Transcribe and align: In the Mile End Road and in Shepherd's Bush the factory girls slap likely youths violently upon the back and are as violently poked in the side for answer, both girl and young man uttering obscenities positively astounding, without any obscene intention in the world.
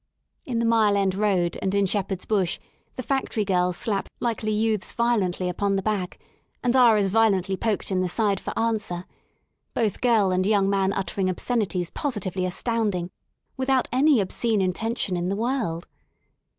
In 0.45 0.57
the 0.57 0.65
Mile 0.65 0.97
End 0.97 1.13
Road 1.13 1.59
and 1.61 1.75
in 1.75 1.85
Shepherd's 1.85 2.25
Bush 2.25 2.59
the 2.95 3.03
factory 3.03 3.45
girls 3.45 3.77
slap 3.77 4.09
likely 4.19 4.51
youths 4.51 4.93
violently 4.93 5.47
upon 5.47 5.75
the 5.75 5.83
back 5.83 6.17
and 6.63 6.75
are 6.75 6.97
as 6.97 7.09
violently 7.09 7.55
poked 7.55 7.91
in 7.91 8.01
the 8.01 8.09
side 8.09 8.39
for 8.39 8.51
answer, 8.57 9.05
both 9.75 10.01
girl 10.01 10.31
and 10.31 10.43
young 10.43 10.67
man 10.67 10.91
uttering 10.91 11.29
obscenities 11.29 11.91
positively 11.91 12.47
astounding, 12.47 13.11
without 13.57 13.87
any 13.91 14.19
obscene 14.19 14.59
intention 14.59 15.15
in 15.15 15.29
the 15.29 15.35
world. 15.35 15.87